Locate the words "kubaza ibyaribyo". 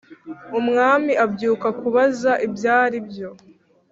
1.79-3.29